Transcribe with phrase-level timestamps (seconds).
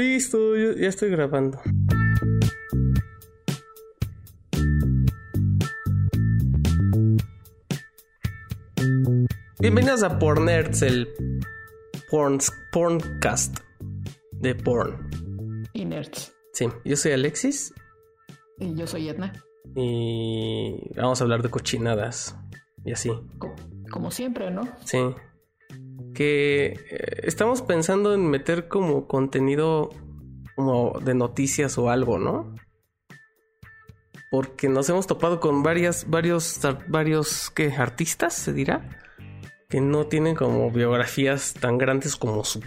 [0.00, 1.58] Listo, yo ya estoy grabando.
[9.58, 11.08] Bienvenidos a Pornerds, el
[12.10, 13.58] porns, porncast
[14.32, 15.08] de porn.
[15.72, 16.34] Y nerds.
[16.52, 17.74] Sí, yo soy Alexis
[18.58, 19.32] Y yo soy Edna.
[19.74, 22.36] y vamos a hablar de cochinadas
[22.84, 23.10] y así.
[23.38, 23.54] Co-
[23.90, 24.62] Como siempre, ¿no?
[24.84, 24.98] Sí.
[26.16, 29.90] Que eh, estamos pensando en meter como contenido
[30.54, 32.54] como de noticias o algo, ¿no?
[34.30, 37.70] Porque nos hemos topado con varias, varios, ar- varios, ¿qué?
[37.76, 38.88] Artistas, se dirá,
[39.68, 42.60] que no tienen como biografías tan grandes como su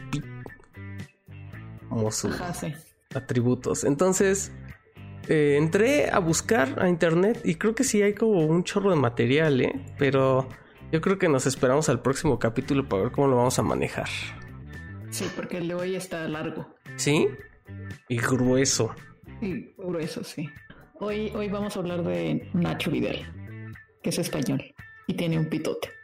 [1.90, 2.74] como sus sí.
[3.16, 3.84] atributos.
[3.84, 4.52] Entonces,
[5.28, 8.96] eh, entré a buscar a internet y creo que sí hay como un chorro de
[8.98, 9.74] material, ¿eh?
[9.98, 10.48] Pero
[10.92, 14.08] yo creo que nos esperamos al próximo capítulo para ver cómo lo vamos a manejar.
[15.12, 17.28] Sí, porque el de hoy está largo ¿Sí?
[18.08, 18.94] Y grueso.
[19.42, 20.50] y grueso, sí.
[21.00, 24.62] Hoy, hoy vamos a hablar de Nacho Vidal, que es español
[25.08, 25.90] y tiene un pitote.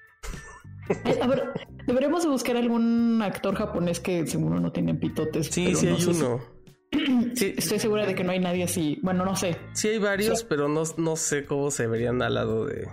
[1.03, 1.51] Eh, A ver,
[1.87, 5.47] deberíamos de buscar algún actor japonés que seguro no tienen pitotes.
[5.47, 6.39] Sí, sí no hay si- uno.
[7.35, 8.99] Sí, Estoy segura de que no hay nadie así.
[9.01, 9.57] Bueno, no sé.
[9.73, 10.45] sí hay varios, Sí.
[10.47, 12.87] pero no, no sé cómo se verían al lado de,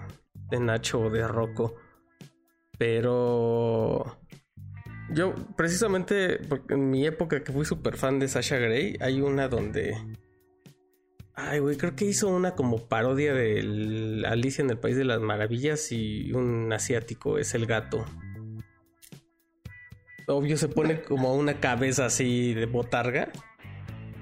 [0.50, 1.74] de Nacho o de Rocco.
[2.82, 4.18] Pero
[5.14, 9.96] yo precisamente en mi época que fui súper fan de Sasha Grey, hay una donde...
[11.34, 15.20] Ay, güey, creo que hizo una como parodia de Alicia en el País de las
[15.20, 18.04] Maravillas y un asiático es el gato.
[20.26, 23.30] Obvio se pone como una cabeza así de botarga.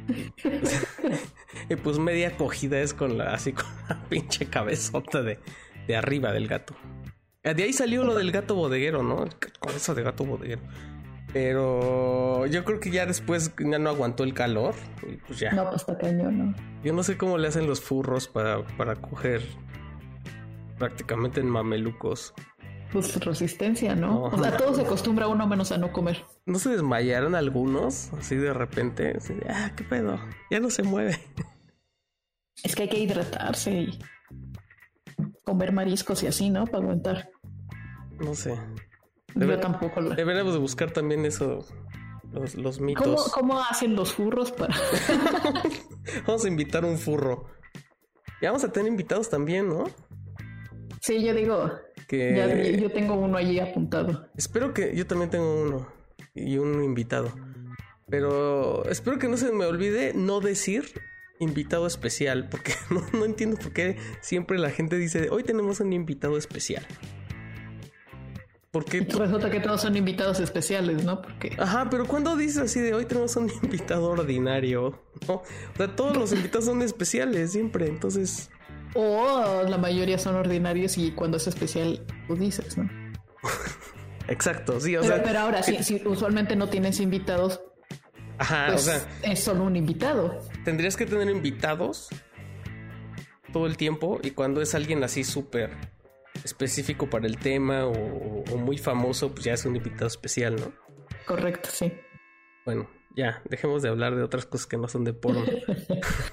[1.70, 5.38] y pues media cogida es con la así con la pinche cabezota de,
[5.86, 6.76] de arriba del gato.
[7.44, 9.24] Ah, De ahí salió lo del gato bodeguero, ¿no?
[9.58, 10.62] Con eso de gato bodeguero.
[11.32, 14.74] Pero yo creo que ya después ya no aguantó el calor.
[15.08, 15.52] Y pues ya.
[15.52, 16.54] No, pues está cañón, ¿no?
[16.82, 19.42] Yo no sé cómo le hacen los furros para, para coger
[20.78, 22.34] prácticamente en mamelucos.
[22.92, 24.08] Pues resistencia, ¿no?
[24.08, 24.22] No.
[24.24, 26.24] O sea, todo se acostumbra uno menos a no comer.
[26.46, 28.12] ¿No se desmayaron algunos?
[28.14, 29.14] Así de repente.
[29.16, 30.18] Así de, ah, qué pedo.
[30.50, 31.20] Ya no se mueve.
[32.64, 33.98] Es que hay que hidratarse y
[35.50, 36.64] comer mariscos y así, ¿no?
[36.66, 37.30] Para aguantar.
[38.18, 38.54] No sé.
[39.34, 40.00] Yo tampoco.
[40.00, 41.64] lo- Deberíamos de buscar también eso.
[42.32, 43.04] Los, los mitos.
[43.04, 44.74] ¿Cómo, ¿Cómo hacen los furros para...?
[46.26, 47.46] Vamos a invitar un furro.
[48.40, 49.84] Ya vamos a tener invitados también, ¿no?
[51.00, 51.70] sí, yo digo,
[52.08, 52.46] Que ya,
[52.80, 54.28] yo tengo uno allí apuntado.
[54.36, 55.88] espero que yo también tengo uno
[56.34, 57.32] y un invitado.
[58.08, 60.92] Pero espero que no se me olvide no decir
[61.40, 65.92] invitado especial, porque no, no entiendo por qué siempre la gente dice, hoy tenemos un
[65.92, 66.86] invitado especial.
[68.70, 71.20] Porque Resulta que todos son invitados especiales, ¿no?
[71.22, 71.56] Porque...
[71.58, 75.34] Ajá, pero cuando dices así de hoy tenemos un invitado ordinario, ¿no?
[75.34, 78.48] O sea, todos los invitados son especiales siempre, entonces...
[78.94, 82.88] O la mayoría son ordinarios y cuando es especial, tú dices, ¿no?
[84.28, 85.24] Exacto, sí, o Pero, sea...
[85.24, 87.60] pero ahora, si, si usualmente no tienes invitados,
[88.40, 90.40] Ajá, pues o sea, es solo un invitado.
[90.64, 92.08] tendrías que tener invitados
[93.52, 95.70] todo el tiempo y cuando es alguien así súper
[96.42, 97.92] específico para el tema o,
[98.50, 100.72] o muy famoso, pues ya es un invitado especial, ¿no?
[101.26, 101.92] Correcto, sí.
[102.64, 105.44] Bueno, ya, dejemos de hablar de otras cosas que no son de porno.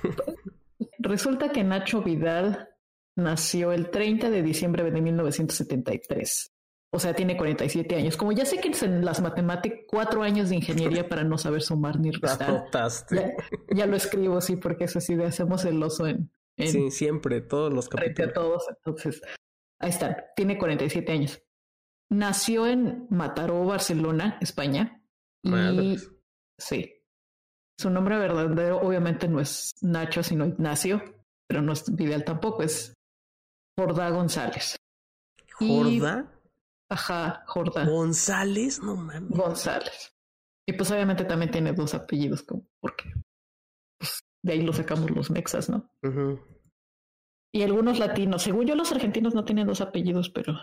[1.00, 2.70] Resulta que Nacho Vidal
[3.16, 6.54] nació el 30 de diciembre de 1973.
[6.98, 8.18] O sea, tiene 47 años.
[8.18, 12.00] Como ya sé que en las matemáticas, cuatro años de ingeniería para no saber sumar
[12.00, 12.66] ni restar.
[13.12, 13.34] Ya,
[13.70, 17.42] ya lo escribo, sí, porque es así de hacemos el oso en, en Sí, siempre,
[17.42, 18.34] todos los capítulos.
[18.34, 18.64] todos.
[18.70, 19.22] Entonces,
[19.80, 21.40] ahí está, tiene 47 años.
[22.10, 25.04] Nació en Mataró, Barcelona, España.
[25.44, 25.98] Y
[26.58, 26.96] sí,
[27.80, 31.04] su nombre verdadero obviamente no es Nacho, sino Ignacio,
[31.48, 32.96] pero no es Vidal tampoco, es
[33.78, 34.78] Jordá González.
[35.54, 36.34] ¿Jorda?
[36.90, 38.80] Ajá, Jordá ¿González?
[38.82, 39.30] No mames.
[39.38, 40.16] González.
[40.68, 43.12] Y pues obviamente también tiene dos apellidos, como porque
[44.00, 45.90] pues, de ahí lo sacamos los mexas, ¿no?
[46.04, 46.40] Ujú.
[47.54, 48.44] Y algunos latinos.
[48.44, 50.54] Según yo, los argentinos no tienen dos apellidos, pero,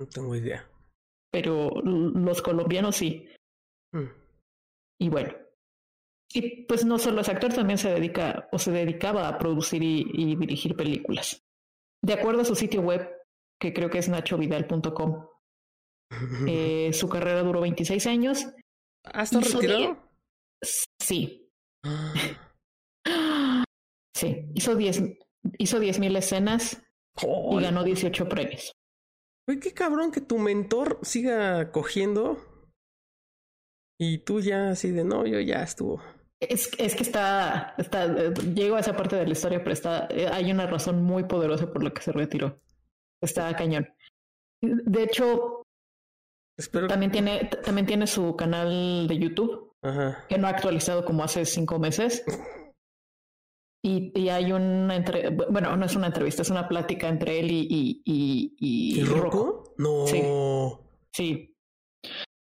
[0.00, 0.68] No tengo idea.
[1.30, 3.28] pero los colombianos sí.
[3.92, 4.08] Mm.
[5.00, 5.34] Y bueno.
[6.32, 10.04] Y pues no solo es actor, también se dedica o se dedicaba a producir y,
[10.14, 11.44] y dirigir películas.
[12.02, 13.08] De acuerdo a su sitio web,
[13.64, 15.26] que creo que es nachovidal.com,
[16.46, 18.46] eh, su carrera duró 26 años.
[19.04, 19.96] ¿Ah, está hizo retirado?
[21.00, 21.50] Sí,
[24.14, 24.50] sí.
[24.54, 25.02] Hizo 10
[25.58, 26.82] hizo 10.000 escenas
[27.22, 28.72] y ganó 18 premios.
[29.46, 32.38] Güey, qué cabrón que tu mentor siga cogiendo
[33.98, 36.02] Y tú ya así de no, yo ya estuvo.
[36.40, 40.50] Es, es que está, está, llego a esa parte de la historia, pero está, hay
[40.50, 42.60] una razón muy poderosa por la que se retiró.
[43.24, 43.88] Está cañón.
[44.60, 45.62] De hecho,
[46.88, 49.72] también tiene, también tiene su canal de YouTube,
[50.28, 52.24] que no ha actualizado como hace cinco meses.
[53.84, 57.50] Y, y hay una entre, bueno, no es una entrevista, es una plática entre él
[57.50, 58.02] y, y,
[58.58, 59.74] y, y, Rocco.
[59.76, 60.06] No.
[60.06, 60.22] Sí.
[61.12, 61.54] sí.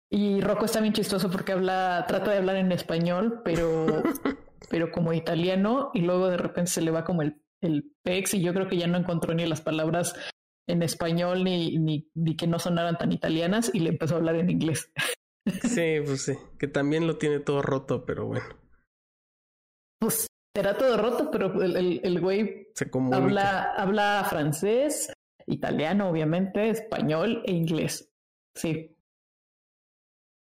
[0.09, 3.85] Y Rocco está bien chistoso porque habla, trata de hablar en español, pero,
[4.69, 8.41] pero como italiano, y luego de repente se le va como el, el pex, y
[8.41, 10.15] yo creo que ya no encontró ni las palabras
[10.68, 14.36] en español ni, ni, ni, que no sonaran tan italianas y le empezó a hablar
[14.36, 14.92] en inglés.
[15.64, 18.44] Sí, pues sí, que también lo tiene todo roto, pero bueno.
[19.98, 22.68] Pues será todo roto, pero el, el, el güey
[23.14, 25.10] habla, habla francés,
[25.46, 28.12] italiano, obviamente, español e inglés.
[28.56, 28.94] Sí.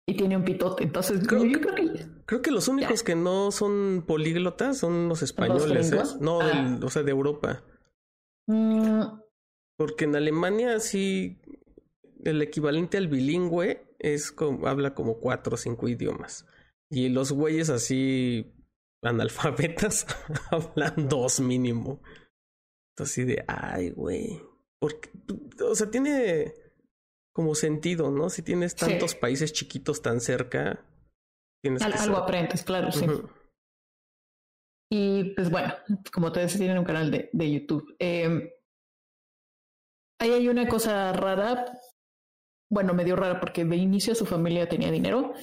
[0.08, 2.06] Y tiene un pitote, entonces creo, yo creo que...
[2.24, 6.02] Creo que los únicos que no son políglotas son los españoles, ¿eh?
[6.20, 6.46] No, ah.
[6.46, 7.62] del, o sea, de Europa.
[8.46, 9.02] Mm,
[9.76, 11.38] porque en Alemania sí
[12.24, 16.46] el equivalente al bilingüe es como, habla como cuatro o cinco idiomas.
[16.90, 18.52] Y los güeyes así
[19.02, 20.06] analfabetas
[20.50, 22.02] hablan dos mínimo.
[22.98, 24.40] Así de, ay, güey.
[24.80, 25.10] Porque,
[25.62, 26.54] o sea, tiene
[27.34, 28.30] como sentido, ¿no?
[28.30, 29.18] Si tienes tantos sí.
[29.20, 30.84] países chiquitos tan cerca,
[31.62, 32.22] tienes Al, que algo saber.
[32.22, 33.04] aprendes, claro, sí.
[33.04, 33.30] Uh -huh.
[34.90, 35.74] Y pues bueno,
[36.12, 37.96] como te decía, tienen un canal de, de YouTube.
[37.98, 38.55] Eh,
[40.18, 41.66] Ahí hay una cosa rara,
[42.70, 45.34] bueno, medio rara, porque de inicio su familia tenía dinero.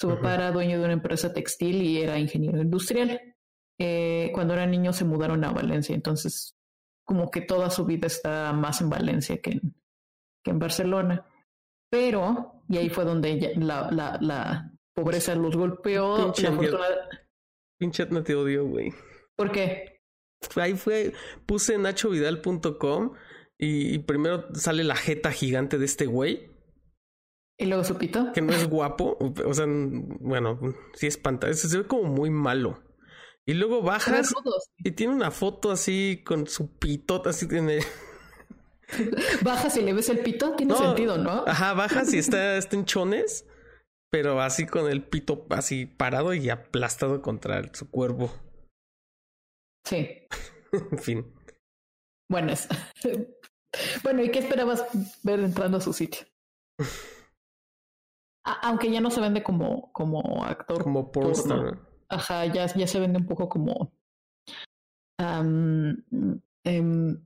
[0.00, 0.16] Su uh -huh.
[0.16, 3.20] papá era dueño de una empresa textil y era ingeniero industrial.
[3.78, 6.54] Eh, cuando era niño se mudaron a Valencia, entonces
[7.04, 9.74] como que toda su vida está más en Valencia que en,
[10.44, 11.26] que en Barcelona.
[11.90, 16.16] Pero, y ahí fue donde ella, la, la, la, pobreza los golpeó.
[16.16, 16.84] Pinche, la fortuna...
[17.78, 18.92] Pinche no te odio, güey.
[19.34, 20.02] ¿Por qué?
[20.56, 21.12] Ahí fue,
[21.46, 23.14] puse nachovidal.com
[23.60, 26.50] y, y, primero sale la jeta gigante de este güey.
[27.58, 28.32] Y luego su pito.
[28.32, 29.18] Que no es guapo.
[29.20, 30.58] O sea, bueno,
[30.94, 31.52] sí espanta.
[31.52, 32.82] Se ve como muy malo.
[33.46, 34.32] Y luego bajas
[34.78, 37.80] y tiene una foto así con su pito así tiene.
[39.42, 41.44] Bajas y le ves el pito, tiene no, sentido, ¿no?
[41.46, 43.46] Ajá, bajas y está, está en chones,
[44.10, 48.32] pero así con el pito así parado y aplastado contra su cuerpo.
[49.84, 50.08] Sí.
[50.72, 51.34] en fin.
[52.28, 52.68] Bueno, es...
[54.02, 54.84] bueno, ¿y qué esperabas
[55.22, 56.26] ver entrando a su sitio?
[58.62, 60.82] Aunque ya no se vende como, como actor.
[60.82, 61.78] Como pornstar.
[62.08, 63.92] Ajá, ya, ya se vende un poco como.
[65.20, 65.96] Um,
[66.64, 67.24] um,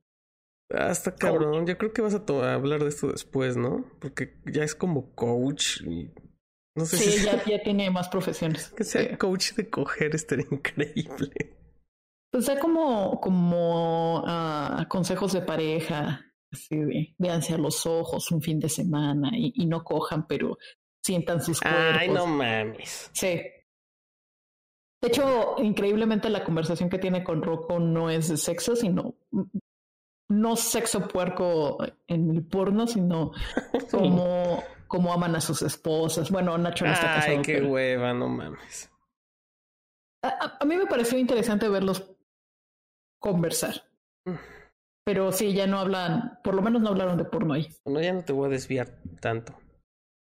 [0.71, 3.85] hasta cabrón, yo creo que vas a, a, hablar de esto después, ¿no?
[4.01, 6.11] Porque ya es como coach y
[6.77, 8.69] no sé sí, si ya, ya tiene más profesiones.
[8.77, 9.17] Que sea sí.
[9.17, 11.57] coach de coger estaría increíble.
[12.33, 18.41] Pues da como, como uh, consejos de pareja, así de véanse a los ojos un
[18.41, 20.57] fin de semana y, y no cojan, pero
[21.03, 21.97] sientan sus cuerpos.
[22.01, 23.11] Ay, no mames.
[23.13, 23.41] Sí.
[25.03, 29.15] De hecho, increíblemente la conversación que tiene con Rocco no es de sexo, sino
[30.31, 33.33] no sexo puerco en el porno, sino
[33.91, 36.31] como, como aman a sus esposas.
[36.31, 37.37] Bueno, Nacho no está casado.
[37.37, 37.69] Ay, qué pero...
[37.69, 38.91] hueva, no mames.
[40.23, 42.17] A, a, a, mí me pareció interesante verlos
[43.19, 43.75] conversar.
[45.05, 47.69] Pero sí, ya no hablan, por lo menos no hablaron de porno ahí.
[47.85, 48.89] No, ya no te voy a desviar
[49.21, 49.55] tanto.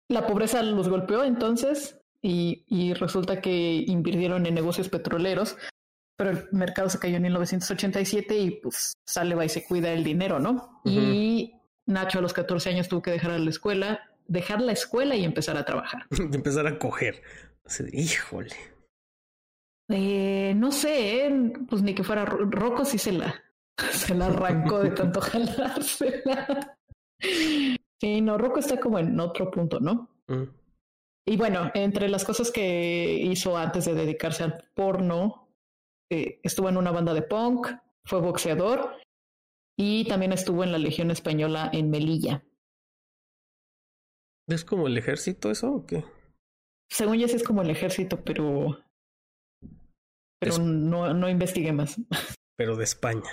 [0.10, 5.58] La pobreza los golpeó entonces y, y resulta que invirtieron en negocios petroleros
[6.22, 10.04] pero el mercado se cayó en 1987 y pues sale va y se cuida el
[10.04, 10.82] dinero, ¿no?
[10.86, 11.14] Uh -huh.
[11.16, 11.54] Y
[11.88, 15.58] Nacho a los 14 años tuvo que dejar la escuela, dejar la escuela y empezar
[15.58, 16.06] a trabajar.
[16.32, 17.24] empezar a coger.
[17.92, 18.56] Híjole.
[19.90, 21.54] Eh, no sé, ¿eh?
[21.68, 23.44] pues ni que fuera Rocco sí se la,
[23.78, 26.78] se la arrancó de tanto jalársela.
[28.00, 30.10] Sí, no, Rocco está como en otro punto, ¿no?
[30.28, 30.52] -huh.
[31.28, 35.48] Y bueno, entre las cosas que hizo antes de dedicarse al porno,
[36.12, 37.68] eh, estuvo en una banda de punk,
[38.06, 38.98] fue boxeador
[39.78, 42.44] y también estuvo en la Legión Española en Melilla.
[44.48, 46.04] ¿Es como el ejército eso o qué?
[46.92, 48.80] Según yo sí es como el ejército, pero
[50.40, 50.60] pero es...
[50.60, 52.02] no, no investigué más.
[52.58, 53.30] Pero de España.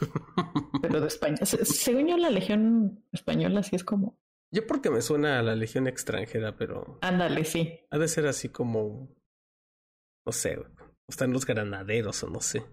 [0.82, 1.38] pero de España.
[1.44, 4.18] Según yo la Legión Española sí es como
[4.52, 6.98] yo porque me suena a la Legión extranjera, pero.
[7.02, 7.80] Ándale, sí.
[7.90, 9.14] Ha de ser así como.
[10.26, 10.58] No sé,
[11.08, 12.64] están los granaderos o no sé.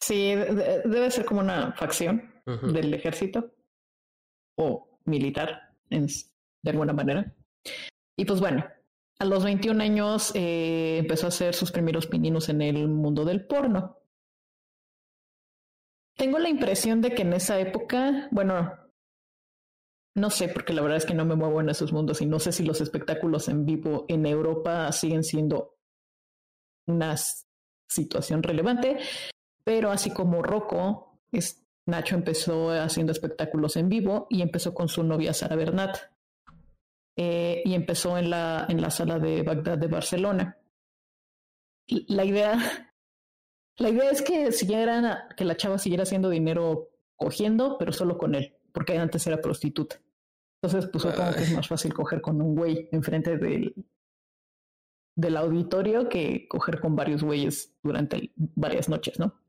[0.00, 2.72] Sí, debe ser como una facción uh -huh.
[2.72, 3.54] del ejército
[4.58, 7.34] o militar en, de alguna manera.
[8.16, 8.64] Y pues bueno,
[9.18, 13.46] a los 21 años eh, empezó a hacer sus primeros pininos en el mundo del
[13.46, 14.01] porno.
[16.22, 18.78] Tengo la impresión de que en esa época, bueno,
[20.16, 22.38] no sé, porque la verdad es que no me muevo en esos mundos y no
[22.38, 25.80] sé si los espectáculos en vivo en Europa siguen siendo
[26.86, 27.16] una
[27.88, 29.00] situación relevante,
[29.64, 31.18] pero así como Rocco,
[31.88, 35.96] Nacho empezó haciendo espectáculos en vivo y empezó con su novia Sara Bernat.
[37.18, 40.56] Eh, y empezó en la, en la sala de Bagdad de Barcelona.
[41.88, 42.91] La idea,
[43.78, 48.34] la idea es que siguieran, que la chava siguiera haciendo dinero cogiendo, pero solo con
[48.34, 50.00] él, porque antes era prostituta.
[50.62, 53.74] Entonces, pues supongo que es más fácil coger con un güey enfrente del,
[55.16, 59.40] del auditorio que coger con varios güeyes durante varias noches, ¿no?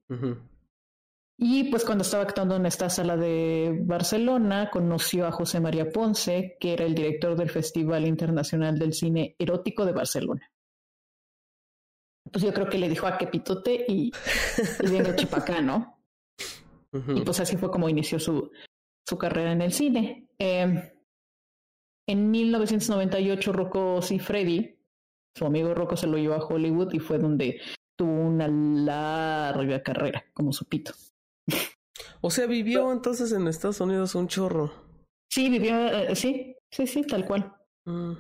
[1.38, 6.58] Y pues cuando estaba actuando en esta sala de Barcelona, conoció a José María Ponce,
[6.60, 10.52] que era el director del Festival Internacional del Cine Erótico de Barcelona.
[12.34, 14.12] Pues yo creo que le dijo a que pitote y,
[14.82, 16.00] y venga chipacá, ¿no?
[16.92, 18.52] Y pues así fue como inició su,
[19.08, 20.28] su carrera en el cine.
[20.38, 20.82] Em,
[22.08, 24.78] en 1998, Rocco Freddy,
[25.36, 27.62] su amigo Rocco se lo llevó a Hollywood y fue donde
[27.96, 30.94] tuvo una larga carrera como su pito.
[32.22, 34.72] O sea, vivió entonces en Estados Unidos un chorro.
[35.30, 37.54] Sí, vivió, eh, sí, sí, sí, tal cual.
[37.86, 38.13] Mm.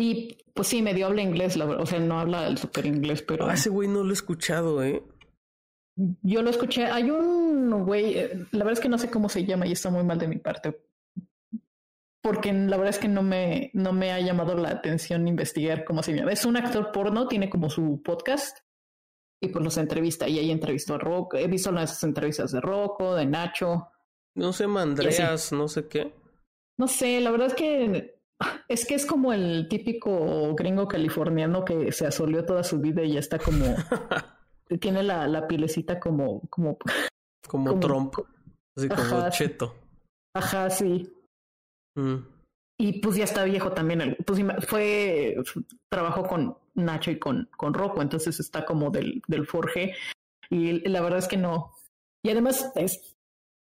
[0.00, 1.82] Y pues sí, medio habla inglés, la verdad.
[1.82, 3.48] O sea, no habla el super inglés, pero.
[3.48, 5.02] Ah, ese güey no lo he escuchado, ¿eh?
[6.22, 6.86] Yo lo escuché.
[6.86, 9.90] Hay un güey, eh, la verdad es que no sé cómo se llama y está
[9.90, 10.80] muy mal de mi parte.
[12.22, 16.04] Porque la verdad es que no me, no me ha llamado la atención investigar cómo
[16.04, 16.30] se llama.
[16.30, 18.58] Es un actor porno, tiene como su podcast
[19.40, 21.36] y pues los entrevista y ahí entrevistó a Rocco.
[21.36, 23.88] He visto las entrevistas de Rocco, de Nacho.
[24.36, 26.14] No sé, Mandreas, no sé qué.
[26.76, 28.17] No sé, la verdad es que
[28.68, 33.14] es que es como el típico gringo californiano que se asoleó toda su vida y
[33.14, 33.64] ya está como
[34.80, 36.78] tiene la, la pielecita como como
[37.48, 38.14] como, Trump,
[38.76, 39.74] así como cheto.
[40.34, 41.10] Ajá, sí.
[41.96, 42.16] Mm.
[42.80, 44.16] Y pues ya está viejo también.
[44.24, 45.36] Pues fue
[45.90, 49.94] trabajó con Nacho y con, con Rocco, entonces está como del, del Forge.
[50.50, 51.72] Y la verdad es que no.
[52.24, 53.16] Y además es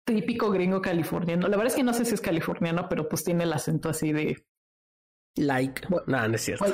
[0.06, 1.48] típico gringo californiano.
[1.48, 4.12] La verdad es que no sé si es californiano, pero pues tiene el acento así
[4.12, 4.44] de.
[5.36, 5.82] Like.
[6.06, 6.64] no, no es cierto.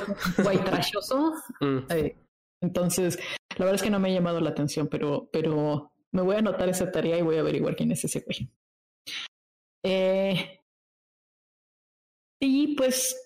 [0.43, 1.33] Guay trashoso.
[1.59, 1.91] Mm.
[1.91, 2.15] Eh,
[2.61, 3.17] entonces,
[3.57, 6.39] la verdad es que no me ha llamado la atención, pero, pero me voy a
[6.39, 8.51] anotar esa tarea y voy a averiguar quién es ese güey.
[9.83, 10.59] Eh,
[12.41, 13.23] y pues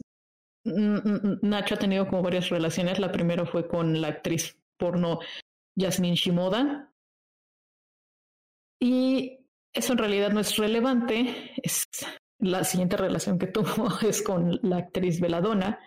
[0.66, 3.00] mm, mm, Nacho ha tenido como varias relaciones.
[3.00, 5.20] La primera fue con la actriz porno
[5.78, 6.94] Yasmin Shimoda.
[8.82, 11.54] Y eso en realidad no es relevante.
[11.62, 11.88] Es
[12.42, 15.80] la siguiente relación que tuvo es con la actriz Veladona,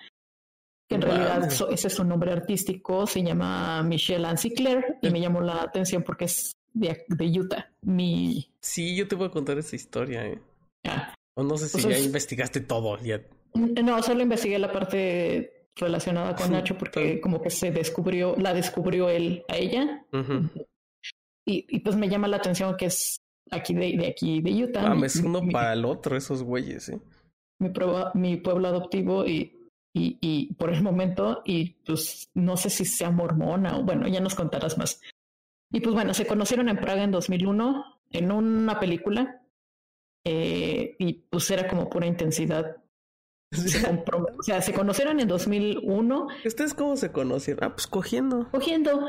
[0.88, 3.06] que en realidad ese es su nombre artístico.
[3.06, 7.04] Se llama Michelle Ann Claire y me llamó la atención porque es de,
[7.38, 7.70] Utah.
[7.82, 8.50] Mi...
[8.60, 10.26] Sí, yo te voy a contar esa historia.
[10.26, 10.38] ¿eh?
[11.34, 12.98] O no sé si ya investigaste todo.
[13.00, 13.20] Ya
[13.54, 19.08] no, solo investigué la parte relacionada con Nacho porque como que se descubrió, la descubrió
[19.08, 20.04] él a ella.
[21.46, 23.20] y, y, pues me llama la atención que es
[23.50, 24.92] aquí de, de aquí de Utah.
[24.92, 27.00] Ah, es uno para el otro esos güeyes, ¿eh?
[27.58, 27.70] Mi,
[28.14, 33.10] mi pueblo adoptivo y, y, y por el momento, y pues no sé si sea
[33.10, 35.00] mormona o bueno, ya nos contarás más.
[35.72, 39.42] Y pues bueno, se conocieron en Praga en 2001 en una película
[40.24, 42.76] eh, y pues era como pura intensidad
[43.52, 46.26] o sea, se conocieron en 2001.
[46.44, 47.64] ¿Ustedes cómo se conocieron?
[47.64, 48.48] Ah, pues cogiendo.
[48.50, 49.08] Cogiendo.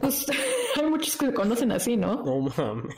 [0.00, 0.26] Pues
[0.76, 2.22] hay muchos que se conocen así, ¿no?
[2.22, 2.94] No mames.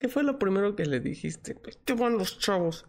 [0.00, 1.54] ¿Qué fue lo primero que le dijiste?
[1.84, 2.86] Te van los chavos.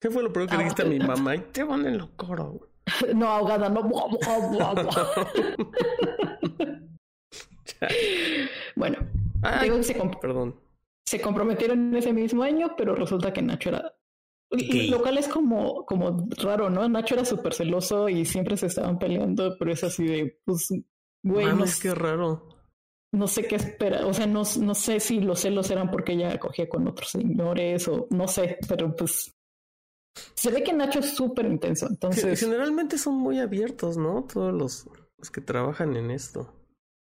[0.00, 1.36] ¿Qué fue lo primero que le dijiste a mi mamá?
[1.52, 2.68] Te van en lo coro.
[3.14, 3.82] No, ahogada, no.
[8.76, 8.98] bueno,
[9.62, 10.60] digo se perdón.
[11.04, 13.94] Se comprometieron ese mismo año, pero resulta que Nacho era
[14.52, 16.88] lo cual es como, como raro, ¿no?
[16.88, 20.68] Nacho era súper celoso y siempre se estaban peleando, pero es así de, pues,
[21.22, 21.46] güey.
[21.46, 22.48] no, que raro.
[23.14, 26.38] No sé qué espera, o sea, no, no sé si los celos eran porque ella
[26.38, 29.34] cogía con otros señores o no sé, pero pues
[30.34, 32.40] se ve que Nacho es súper intenso, entonces.
[32.40, 34.24] Generalmente son muy abiertos, ¿no?
[34.24, 36.54] Todos los, los que trabajan en esto.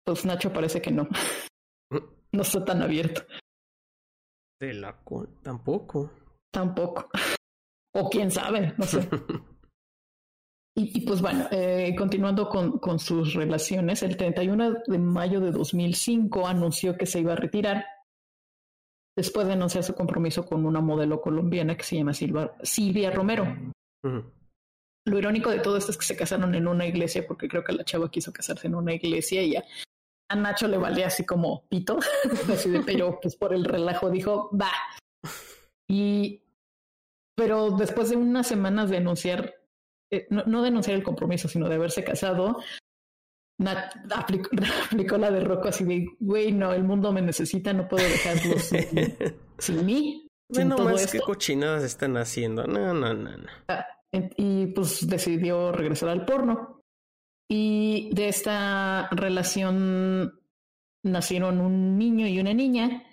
[0.03, 1.03] Pues Nacho parece que no.
[1.91, 1.97] Mm.
[2.33, 3.23] no está tan abierto.
[4.59, 4.97] De la
[5.43, 6.11] tampoco.
[6.51, 7.09] Tampoco.
[7.95, 9.07] O quién sabe, no sé.
[10.77, 16.45] Y, pues bueno, eh, continuando con, con, sus relaciones, el 31 de mayo de 2005
[16.45, 17.85] anunció que se iba a retirar
[19.17, 23.47] después de anunciar su compromiso con una modelo colombiana que se llama Silva, Silvia Romero.
[25.07, 27.71] Lo irónico de todo esto es que se casaron en una iglesia, porque creo que
[27.71, 29.63] la chava quiso casarse en una iglesia y a,
[30.29, 31.99] a Nacho le valía así como pito,
[32.51, 34.71] así de, pero pues por el relajo dijo, va.
[35.87, 36.41] Y,
[37.35, 39.55] pero después de unas semanas de denunciar,
[40.11, 42.57] eh, no, no, denunciar el compromiso, sino de haberse casado,
[43.57, 44.49] Nat aplicó,
[44.91, 48.59] aplicó la de Rocco así de, güey, no, el mundo me necesita, no puedo dejarlo
[48.59, 49.17] sin,
[49.57, 50.27] sin mí.
[50.49, 52.65] Bueno, más que cochinadas están haciendo.
[52.67, 53.47] No, no, no, no.
[53.67, 56.83] Ah, y pues decidió regresar al porno.
[57.49, 60.39] Y de esta relación
[61.03, 63.03] nacieron un niño y una niña.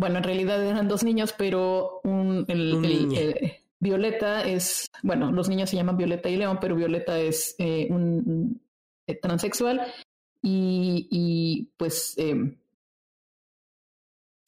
[0.00, 5.30] Bueno, en realidad eran dos niños, pero un, el, un el, eh, Violeta es, bueno,
[5.30, 8.62] los niños se llaman Violeta y León, pero Violeta es eh, un
[9.06, 9.92] eh, transexual
[10.40, 12.56] y, y pues eh,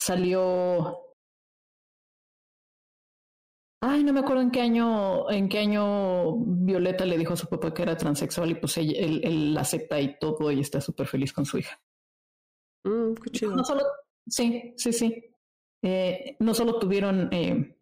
[0.01, 1.01] salió
[3.83, 7.47] Ay, no me acuerdo en qué año, en qué año Violeta le dijo a su
[7.49, 11.07] papá que era transexual y pues él, él, él acepta y todo y está súper
[11.09, 11.79] feliz con su hija.
[12.85, 13.55] Mm, qué chido.
[13.55, 13.83] No solo,
[14.27, 15.32] sí, sí, sí.
[15.83, 17.75] Eh, no solo tuvieron eh,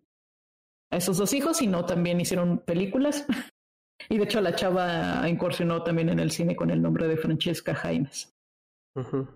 [0.91, 3.27] a esos dos hijos, sino también hicieron películas.
[4.09, 7.75] y de hecho la chava incursionó también en el cine con el nombre de Francesca
[7.75, 8.33] Jaimes.
[8.97, 9.29] Uh -huh.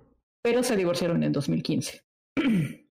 [0.42, 2.02] Pero se divorciaron en 2015.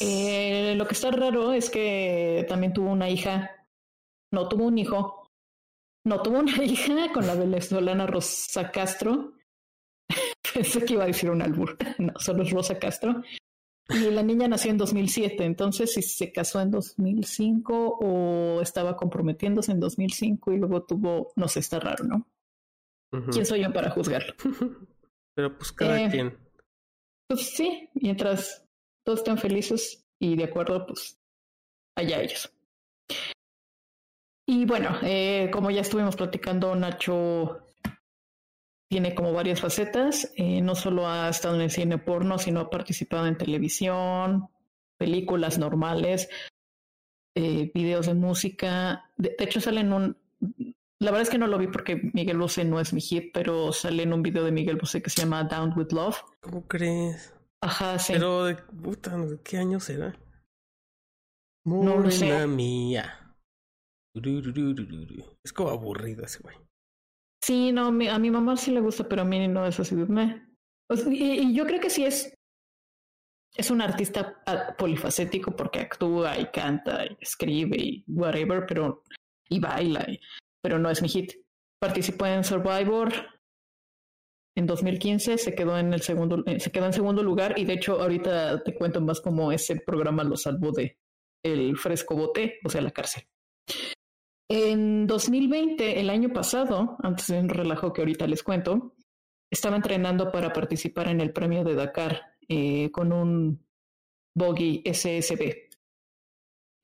[0.00, 3.50] Eh, lo que está raro es que también tuvo una hija,
[4.30, 5.26] no tuvo un hijo,
[6.06, 9.32] no tuvo una hija con la venezolana Rosa Castro.
[10.54, 13.22] Pensé que iba a decir un albur, no, solo es Rosa Castro.
[13.88, 19.72] Y la niña nació en 2007, entonces si se casó en 2005 o estaba comprometiéndose
[19.72, 22.26] en 2005 y luego tuvo, no sé, está raro, ¿no?
[23.12, 23.32] Uh -huh.
[23.32, 24.34] ¿Quién soy yo para juzgarlo?
[25.34, 26.38] Pero pues cada eh, quien.
[27.28, 28.64] Pues sí, mientras
[29.04, 31.18] todos estén felices y de acuerdo, pues
[31.96, 32.54] allá ellos.
[34.46, 37.61] Y bueno, eh, como ya estuvimos platicando, Nacho
[38.92, 40.30] tiene como varias facetas.
[40.36, 44.50] Eh, no solo ha estado en el cine porno, sino ha participado en televisión,
[44.98, 46.28] películas normales,
[47.34, 49.10] eh, videos de música.
[49.16, 50.16] De, de, hecho, sale en un.
[50.98, 53.72] La verdad es que no lo vi porque Miguel Bosé no es mi hit, pero
[53.72, 56.20] sale en un video de Miguel Bosé que se llama Down with Love.
[56.42, 57.34] ¿Cómo crees?
[57.62, 58.12] Ajá, sí.
[58.12, 60.14] Pero, de, puta, ¿qué año será?
[61.64, 62.46] Morena no lo sé.
[62.46, 63.34] mía.
[65.42, 66.56] Es como aburrido ese güey.
[67.42, 69.96] Sí, no, a mi mamá sí le gusta, pero a mí no es así.
[69.96, 70.46] Me...
[71.10, 72.32] Y, yo creo que sí es.
[73.54, 74.42] Es un artista
[74.78, 79.02] polifacético porque actúa y canta y escribe y whatever, pero.
[79.48, 80.06] y baila,
[80.62, 81.32] pero no es mi hit.
[81.80, 83.12] Participó en Survivor,
[84.56, 88.00] en 2015 se quedó en el segundo se quedó en segundo lugar y de hecho
[88.00, 90.98] ahorita te cuento más cómo ese programa lo salvó de
[91.44, 93.24] el fresco bote, o sea, la cárcel.
[94.48, 98.94] En 2020, el año pasado, antes de un relajo que ahorita les cuento,
[99.50, 103.64] estaba entrenando para participar en el premio de Dakar eh, con un
[104.34, 105.70] bogey SSB.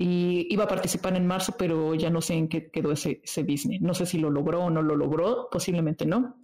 [0.00, 3.42] Y iba a participar en marzo, pero ya no sé en qué quedó ese, ese
[3.42, 3.80] business.
[3.80, 6.36] No sé si lo logró o no lo logró, posiblemente no.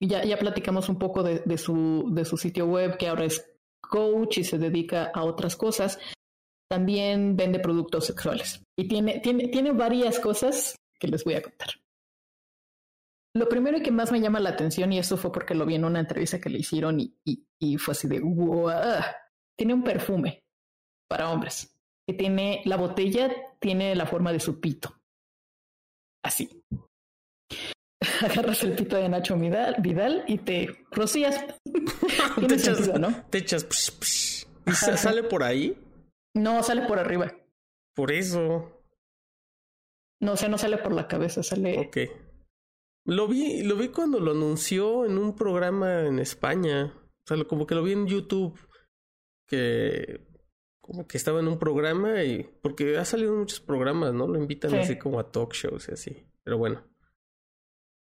[0.00, 3.50] Y ya, ya platicamos un poco de, su, de su sitio web, que ahora es
[3.80, 5.98] coach y se dedica a otras cosas.
[6.70, 8.62] También vende productos sexuales.
[8.78, 11.70] Y tiene, tiene, tiene varias cosas que les voy a contar.
[13.34, 15.84] Lo primero que más me llama la atención, y eso fue porque lo vi en
[15.84, 18.70] una entrevista que le hicieron y, y, y fue así de, wow,
[19.56, 20.42] tiene un perfume
[21.08, 21.74] para hombres,
[22.06, 25.00] que tiene, la botella tiene la forma de su pito.
[26.24, 26.64] Así.
[28.22, 31.44] agarras el pito de Nacho Vidal, Vidal y te rocías.
[31.64, 33.24] te, echas, sentido, ¿no?
[33.30, 33.64] te echas.
[33.64, 34.46] Psh, psh.
[34.66, 35.76] ¿Y sale por ahí?
[36.38, 37.34] No, sale por arriba.
[37.94, 38.82] Por eso.
[40.20, 41.78] No, o sea, no sale por la cabeza, sale.
[41.78, 41.96] Ok.
[43.04, 46.92] Lo vi, lo vi cuando lo anunció en un programa en España.
[46.94, 48.58] O sea, como que lo vi en YouTube.
[49.46, 50.26] Que
[50.80, 52.44] como que estaba en un programa y.
[52.62, 54.26] Porque ha salido en muchos programas, ¿no?
[54.26, 54.76] Lo invitan sí.
[54.76, 56.26] así como a talk shows y así.
[56.44, 56.84] Pero bueno.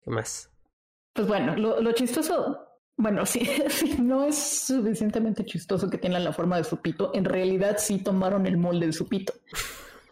[0.02, 0.52] ¿Qué más?
[1.14, 2.65] Pues bueno, lo, lo chistoso,
[2.96, 7.10] bueno, sí, sí, no es suficientemente chistoso que tengan la forma de su pito.
[7.14, 9.34] En realidad sí tomaron el molde de su pito.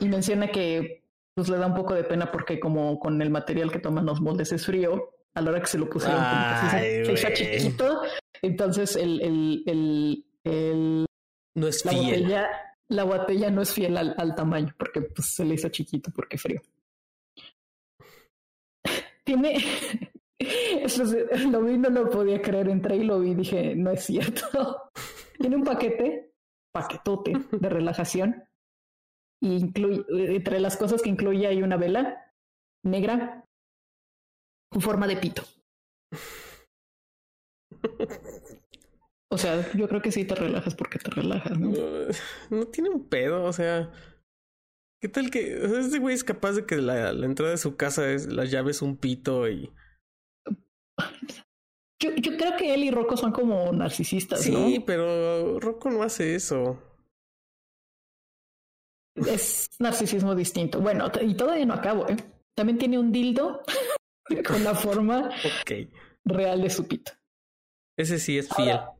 [0.00, 3.72] Y menciona que pues le da un poco de pena porque como con el material
[3.72, 7.04] que toman los moldes es frío, a la hora que se lo pusieron como que
[7.04, 8.02] se, hizo chiquito,
[8.40, 11.06] entonces el, el, el, el
[11.56, 12.22] no es la fiel.
[12.22, 12.48] Botella,
[12.88, 16.38] la botella no es fiel al, al tamaño porque pues, se le hizo chiquito porque
[16.38, 16.62] frío
[19.24, 19.56] tiene.
[21.50, 22.68] Lo vi, no lo podía creer.
[22.68, 24.90] Entré y lo vi dije, no es cierto.
[25.38, 26.32] tiene un paquete,
[26.72, 28.44] paquetote de relajación.
[29.42, 30.04] y incluye,
[30.34, 32.32] entre las cosas que incluye hay una vela
[32.84, 33.44] negra
[34.70, 35.42] con forma de pito.
[39.30, 41.72] O sea, yo creo que sí te relajas porque te relajas, ¿no?
[42.50, 43.90] No, tiene un pedo, o sea.
[45.02, 47.76] ¿Qué tal que o este güey es capaz de que la, la, entrada de su
[47.76, 49.70] casa es la llave es un pito y
[51.98, 54.66] yo, yo creo que él y Rocco son como narcisistas, sí, ¿no?
[54.66, 56.78] Sí, pero Rocco no hace eso.
[59.16, 60.80] Es narcisismo distinto.
[60.80, 62.16] Bueno, y todavía no acabo, ¿eh?
[62.54, 63.62] También tiene un dildo
[64.46, 65.30] con la forma
[65.60, 65.90] okay.
[66.24, 67.12] real de su pito.
[67.96, 68.70] Ese sí es fiel.
[68.70, 68.92] Ahora,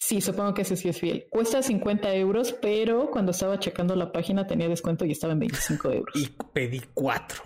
[0.00, 1.26] sí, supongo que ese sí es fiel.
[1.30, 5.92] Cuesta 50 euros, pero cuando estaba checando la página tenía descuento y estaba en 25
[5.92, 6.16] euros.
[6.16, 7.42] Y pedí cuatro.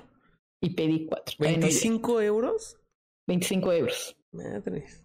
[0.61, 1.35] Y pedí cuatro.
[1.39, 2.80] ¿25 euros?
[3.31, 4.17] 25 euros.
[4.33, 5.05] Madres.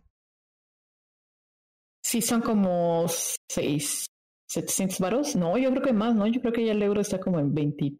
[2.04, 4.08] Sí, son como 6,
[4.50, 5.36] 700 varos.
[5.36, 6.26] No, yo creo que más, ¿no?
[6.26, 7.94] Yo creo que ya el euro está como en 20.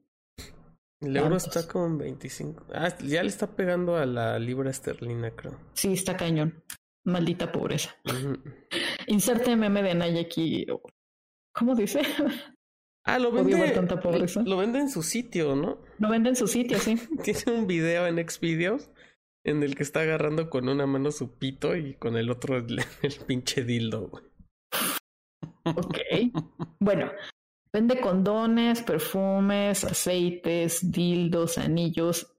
[1.02, 2.66] El euro está como en 25.
[2.74, 5.60] Ah, ya le está pegando a la libra esterlina, creo.
[5.74, 6.64] Sí, está cañón.
[7.04, 7.96] Maldita pobreza.
[8.06, 8.42] Uh -huh.
[9.08, 10.66] Inserte meme de Naya aquí.
[11.54, 12.02] ¿Cómo dice?
[13.08, 13.70] Ah, lo vende.
[13.70, 14.42] Tanta pobreza.
[14.42, 15.78] Lo vende en su sitio, ¿no?
[16.00, 16.96] Lo vende en su sitio, sí.
[17.24, 18.90] Tiene un video en Xvideos
[19.46, 22.80] en el que está agarrando con una mano su pito y con el otro el,
[23.02, 24.12] el pinche dildo.
[25.64, 25.98] Ok.
[26.80, 27.12] bueno,
[27.72, 32.36] vende condones, perfumes, aceites, dildos, anillos.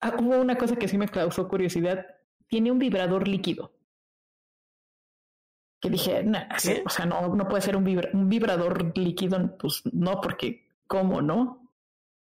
[0.00, 2.06] Ah, hubo una cosa que sí me causó curiosidad.
[2.46, 3.72] Tiene un vibrador líquido.
[5.80, 6.82] Que dije, nah, ¿Sí?
[6.84, 11.22] o sea, no, no puede ser un, vibra un vibrador líquido, pues no, porque ¿cómo
[11.22, 11.72] no?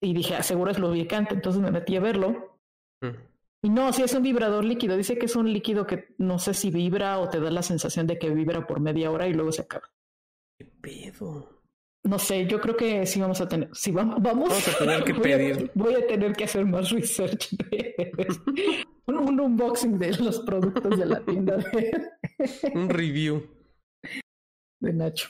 [0.02, 2.60] Y dije, aseguro es lubricante, entonces me metí a verlo.
[3.02, 3.31] Mm.
[3.64, 4.98] Y no, si es un vibrador líquido.
[4.98, 8.08] Dice que es un líquido que no sé si vibra o te da la sensación
[8.08, 9.90] de que vibra por media hora y luego se acaba.
[10.58, 11.62] ¿Qué pedo?
[12.04, 13.70] No sé, yo creo que sí vamos a tener.
[13.74, 15.70] Sí, vamos, vamos, vamos a tener que voy pedir.
[15.70, 17.52] A, voy a tener que hacer más research.
[17.52, 17.96] De,
[19.06, 21.58] un, un, unboxing de los productos de la tienda.
[21.58, 22.10] De,
[22.74, 23.48] un review.
[24.80, 25.30] De Nacho.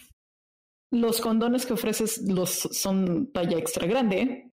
[0.94, 4.52] Los condones que ofreces los son talla extra grande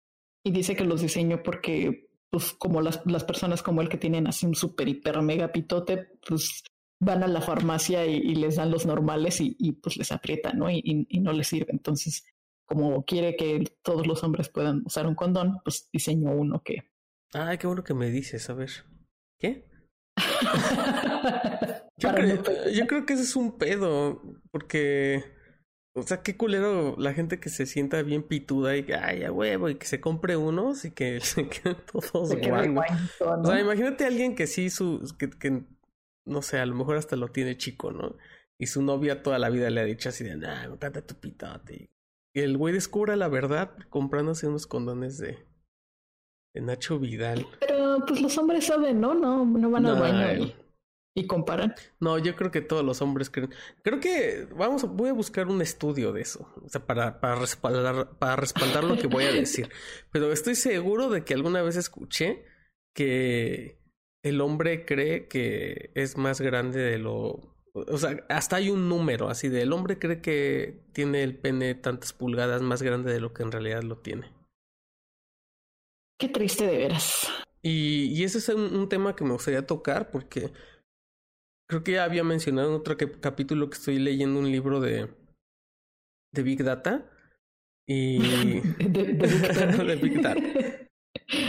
[0.43, 4.25] y dice que los diseñó porque pues como las, las personas como él que tienen
[4.25, 6.63] así un super hiper mega pitote, pues
[6.99, 10.57] van a la farmacia y, y les dan los normales y, y, pues les aprietan,
[10.57, 10.67] ¿no?
[10.67, 11.71] Y, y, no les sirve.
[11.71, 12.25] Entonces,
[12.65, 16.89] como quiere que todos los hombres puedan usar un condón, pues diseñó uno que...
[17.33, 18.71] Ay, qué bueno que me dices, a ver.
[19.37, 19.69] ¿Qué?
[21.97, 25.23] yo, creo, no yo creo que ese es un pedo, porque...
[25.95, 29.31] O sea, qué culero la gente que se sienta bien pituda y que, ay, a
[29.31, 32.85] huevo, y que se compre unos y que se queden todos se guangos.
[33.19, 33.41] ¿no?
[33.41, 35.63] O sea, imagínate a alguien que sí, su, que, que,
[36.25, 38.15] no sé, a lo mejor hasta lo tiene chico, ¿no?
[38.57, 41.15] Y su novia toda la vida le ha dicho así de, nah, me encanta tu
[41.15, 41.89] pitote.
[42.33, 45.45] Y el güey descubra la verdad comprándose unos condones de,
[46.55, 47.45] de Nacho Vidal.
[47.59, 49.13] Pero pues los hombres saben, ¿no?
[49.13, 50.62] No, no van al baño
[51.15, 51.75] y, comparan.
[51.99, 53.53] No, yo creo que todos los hombres creen.
[53.83, 56.51] Creo que vamos, voy a buscar un estudio de eso.
[56.63, 59.69] O sea, para, para respaldar, para respaldar lo que voy a decir.
[60.11, 62.45] Pero estoy seguro de que alguna vez escuché
[62.95, 63.79] que
[64.23, 67.53] el hombre cree que es más grande de lo.
[67.73, 71.75] O sea, hasta hay un número así de el hombre cree que tiene el pene
[71.75, 74.31] tantas pulgadas más grande de lo que en realidad lo tiene.
[76.19, 77.27] Qué triste de veras.
[77.61, 80.51] Y, y ese es un, un, tema que me gustaría tocar porque
[81.73, 85.09] creo que ya había mencionado en otro que, capítulo que estoy leyendo un libro de,
[86.31, 87.09] de Big Data.
[87.87, 88.19] Y.
[88.77, 89.83] de, de, Big Data.
[89.83, 90.41] de Big Data.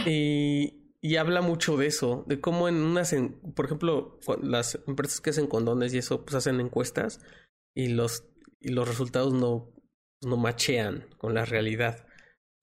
[0.07, 5.21] Y, y habla mucho de eso, de cómo en unas, en, por ejemplo, las empresas
[5.21, 7.21] que hacen condones y eso, pues hacen encuestas
[7.75, 8.27] y los,
[8.59, 9.71] y los resultados no,
[10.23, 12.07] no machean con la realidad.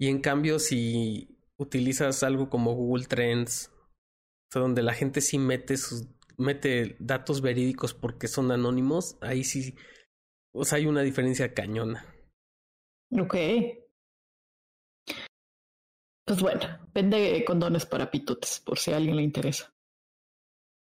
[0.00, 5.38] Y en cambio, si utilizas algo como Google Trends, o sea, donde la gente sí
[5.38, 6.08] mete sus
[6.42, 9.74] mete datos verídicos porque son anónimos, ahí sí,
[10.54, 12.06] o sea, hay una diferencia cañona.
[13.10, 13.36] Ok.
[16.24, 16.60] Pues bueno,
[16.94, 19.74] vende condones para pitotes, por si a alguien le interesa.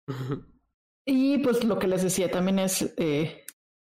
[1.06, 3.46] y pues lo que les decía también es eh,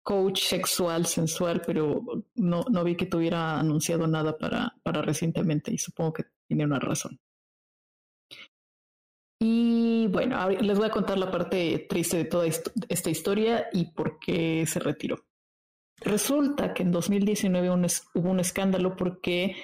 [0.03, 2.01] coach sexual, sensual, pero
[2.36, 6.80] no, no vi que tuviera anunciado nada para, para recientemente y supongo que tiene una
[6.80, 7.19] razón.
[9.39, 14.19] Y bueno, les voy a contar la parte triste de toda esta historia y por
[14.19, 15.23] qué se retiró.
[16.00, 19.56] Resulta que en 2019 un hubo un escándalo porque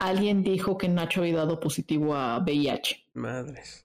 [0.00, 3.06] alguien dijo que Nacho había dado positivo a VIH.
[3.14, 3.84] Madres.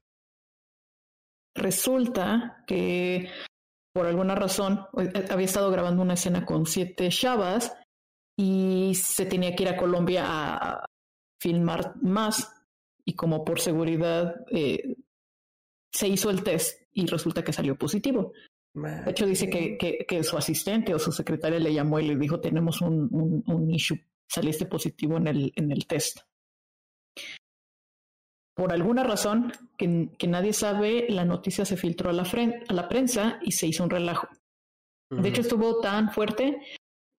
[1.55, 3.29] Resulta que
[3.93, 4.85] por alguna razón
[5.29, 7.75] había estado grabando una escena con siete chavas
[8.37, 10.85] y se tenía que ir a Colombia a
[11.41, 12.54] filmar más
[13.05, 14.95] y como por seguridad eh,
[15.91, 18.33] se hizo el test y resulta que salió positivo.
[18.73, 22.17] De hecho, dice que, que, que, su asistente o su secretaria le llamó y le
[22.17, 26.19] dijo, tenemos un, un, un issue, saliste positivo en el, en el test.
[28.53, 32.23] Por alguna razón que, que nadie sabe, la noticia se filtró a la,
[32.67, 34.27] a la prensa y se hizo un relajo.
[35.09, 36.59] De hecho, estuvo tan fuerte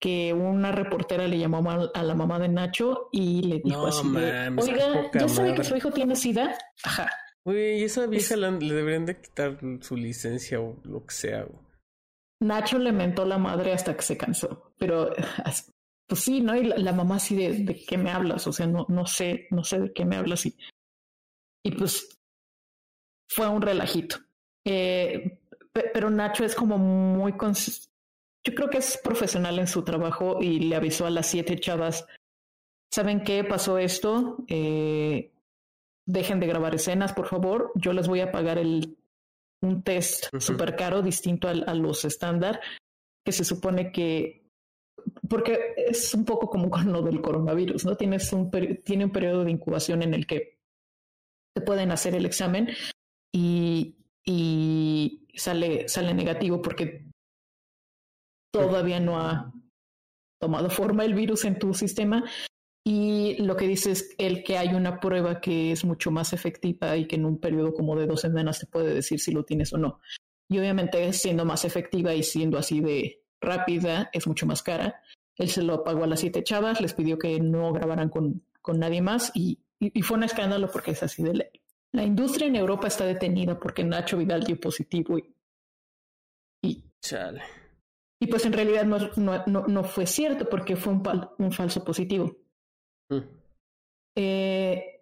[0.00, 5.11] que una reportera le llamó a la mamá de Nacho y le dijo así, oiga,
[5.12, 6.56] ¿ya sabe que su hijo tiene SIDA?
[6.85, 7.11] Ajá.
[7.44, 11.46] Uy, esa vieja le deberían de quitar su licencia o lo que sea.
[12.40, 15.14] Nacho le mentó la madre hasta que se cansó, pero
[16.06, 16.54] pues sí, ¿no?
[16.54, 19.64] Y la, mamá así de, de, qué me hablas, o sea, no, no sé, no
[19.64, 20.56] sé de qué me hablas y,
[21.64, 22.18] y pues
[23.28, 24.18] fue un relajito.
[24.64, 25.40] Eh,
[25.72, 27.32] pero Nacho es como muy
[28.46, 32.06] yo creo que es profesional en su trabajo y le avisó a las siete chavas,
[32.92, 34.37] ¿saben qué pasó esto?
[34.46, 35.32] Eh,
[36.06, 37.72] dejen de grabar escenas, por favor.
[37.74, 38.96] Yo les voy a pagar el,
[39.62, 42.61] un test súper caro, distinto a, los estándar,
[43.24, 44.46] que se supone que
[45.28, 47.96] porque es un poco como con lo del coronavirus, ¿no?
[47.96, 48.50] Tienes un
[48.85, 50.61] tiene un periodo de incubación en el que
[51.52, 52.68] te pueden hacer el examen
[53.32, 57.06] y, y sale, sale negativo porque
[58.59, 59.53] todavía no ha
[60.38, 62.25] tomado forma el virus en tu sistema.
[62.85, 66.97] Y lo que dice es el que hay una prueba que es mucho más efectiva
[66.97, 69.73] y que en un periodo como de dos semanas te puede decir si lo tienes
[69.73, 70.01] o no.
[70.49, 75.03] Y obviamente siendo más efectiva y siendo así de rápida, es mucho más cara.
[75.37, 78.79] Él se lo pagó a las siete chavas, les pidió que no grabaran con, con
[78.79, 81.51] nadie más y, y, fue un escándalo porque es así de ley.
[81.92, 85.35] La industria en Europa está detenida porque Nacho Vidal dio positivo y...
[86.62, 87.42] y Chale.
[88.20, 88.98] Y pues en realidad no,
[89.46, 91.02] no, no, fue cierto porque fue un,
[91.38, 92.37] un falso positivo.
[93.11, 93.18] Mm.
[94.16, 94.96] Eh,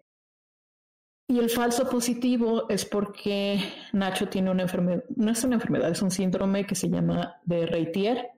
[1.27, 3.59] y el falso positivo es porque
[3.93, 7.65] Nacho tiene una enfermedad, no es una enfermedad, es un síndrome que se llama de
[7.65, 8.31] Reitier.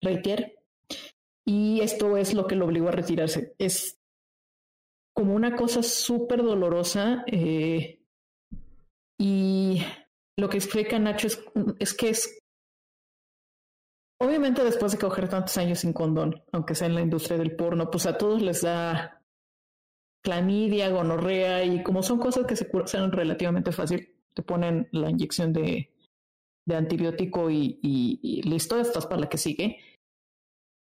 [0.00, 0.58] Reitier.
[1.44, 3.54] Y esto es lo que lo obligó a retirarse.
[3.58, 3.98] Es
[5.14, 7.24] como una cosa súper dolorosa.
[7.26, 8.00] Eh,
[9.18, 9.82] y
[10.36, 11.44] lo que explica Nacho es,
[11.80, 12.41] es que es
[14.22, 17.90] Obviamente después de coger tantos años sin condón, aunque sea en la industria del porno,
[17.90, 19.20] pues a todos les da
[20.22, 25.52] clamidia, gonorrea y como son cosas que se curan relativamente fácil, te ponen la inyección
[25.52, 25.90] de,
[26.64, 29.78] de antibiótico y, y, listo, estás para la que sigue.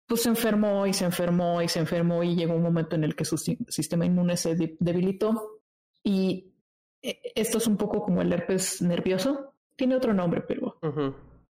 [0.07, 3.15] Pues se enfermó y se enfermó y se enfermó y llegó un momento en el
[3.15, 5.61] que su sistema inmune se debilitó
[6.03, 6.55] y
[7.03, 9.53] eh, esto es un poco como el herpes nervioso.
[9.77, 10.79] Tiene otro nombre, pero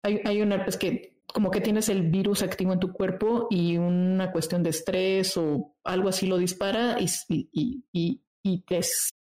[0.01, 3.77] hay, hay un herpes que como que tienes el virus activo en tu cuerpo y
[3.77, 8.81] una cuestión de estrés o algo así lo dispara y, y, y, y te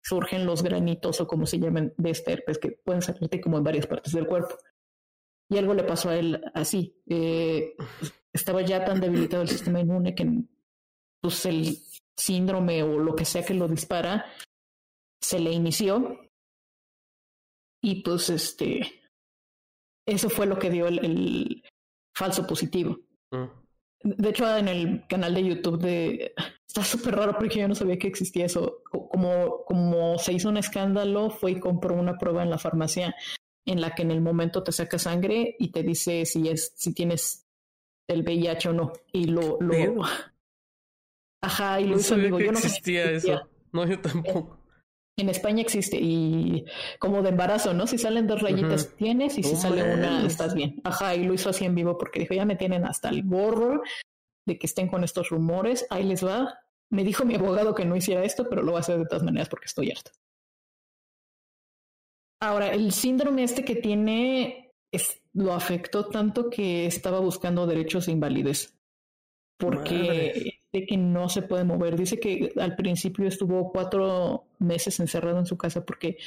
[0.02, 3.64] surgen los granitos o como se llaman de este herpes que pueden salirte como en
[3.64, 4.56] varias partes del cuerpo.
[5.48, 7.00] Y algo le pasó a él así.
[7.06, 7.74] Eh,
[8.32, 10.26] estaba ya tan debilitado el sistema inmune que
[11.20, 11.78] pues el
[12.16, 14.26] síndrome o lo que sea que lo dispara
[15.20, 16.20] se le inició
[17.82, 19.00] y pues este
[20.06, 21.62] eso fue lo que dio el,
[22.14, 22.98] falso positivo.
[23.30, 23.44] Mm.
[24.02, 26.34] De hecho, en el canal de YouTube de...
[26.66, 28.82] Está súper raro porque yo no sabía que existía eso.
[28.90, 33.14] Como, como se hizo un escándalo, fue y compró una prueba en la farmacia
[33.64, 36.92] en la que en el momento te saca sangre y te dice si es si
[36.92, 37.46] tienes
[38.08, 38.92] el VIH o no.
[39.12, 39.58] Y lo...
[39.60, 40.02] lo...
[41.40, 42.40] Ajá, y lo hizo amigo.
[42.40, 43.48] Yo no existía eso.
[43.72, 44.63] No, yo tampoco
[45.16, 46.64] en España existe y
[46.98, 47.86] como de embarazo, ¿no?
[47.86, 50.80] Si salen dos rayitas tienes y si sale una estás bien.
[50.84, 53.82] Ajá, y lo hizo así en vivo porque dijo, ya me tienen hasta el gorro
[54.46, 56.58] de que estén con estos rumores, ahí les va.
[56.90, 59.22] Me dijo mi abogado que no hiciera esto, pero lo va a hacer de todas
[59.22, 60.10] maneras porque estoy harta.
[62.40, 68.12] Ahora, el síndrome este que tiene es, lo afectó tanto que estaba buscando derechos de
[68.12, 68.76] invalidez.
[69.58, 71.96] Porque que no se puede mover.
[71.96, 76.18] Dice que al principio estuvo cuatro meses encerrado en su casa porque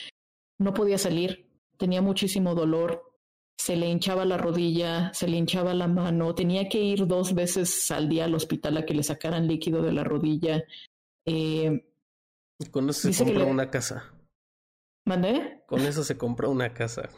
[0.59, 3.11] no podía salir, tenía muchísimo dolor,
[3.59, 7.91] se le hinchaba la rodilla, se le hinchaba la mano, tenía que ir dos veces
[7.91, 10.63] al día al hospital a que le sacaran líquido de la rodilla.
[11.25, 11.85] Eh,
[12.71, 14.13] con eso se compró una casa.
[15.05, 15.63] ¿Mandé?
[15.67, 17.09] Con eso se compró una casa.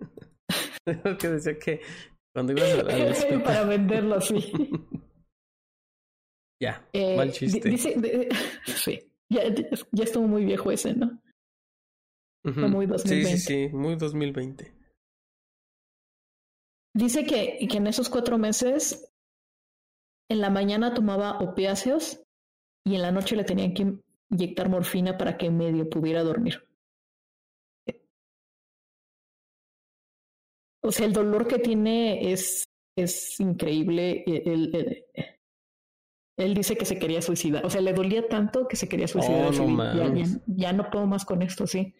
[1.18, 1.80] que decía que
[2.34, 3.42] cuando ibas al hospital...
[3.44, 4.52] Para venderlo así.
[6.60, 7.68] Ya, eh, mal chiste.
[7.68, 7.94] Dice,
[8.66, 9.42] sí, ya,
[9.92, 11.20] ya, estuvo muy viejo ese, ¿no?
[12.44, 13.28] Muy 2020.
[13.28, 14.72] Sí, sí, sí, muy 2020.
[16.94, 19.12] Dice que, que en esos cuatro meses
[20.30, 22.22] en la mañana tomaba opiáceos
[22.84, 23.98] y en la noche le tenían que
[24.30, 26.64] inyectar morfina para que medio pudiera dormir.
[30.82, 32.64] O sea, el dolor que tiene es,
[32.96, 34.24] es increíble.
[34.26, 35.04] Él,
[36.38, 37.66] él, dice que se quería suicidar.
[37.66, 39.50] O sea, le dolía tanto que se quería suicidar.
[39.60, 40.14] Oh,
[40.46, 41.94] ya, no puedo más con esto, sí.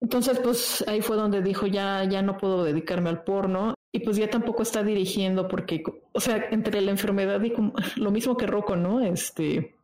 [0.00, 3.74] Entonces, pues ahí fue donde dijo, ya, ya no puedo dedicarme al porno.
[3.92, 8.10] Y pues ya tampoco está dirigiendo porque, o sea, entre la enfermedad y como, lo
[8.10, 9.00] mismo que Rocco, ¿no?
[9.00, 9.76] Este,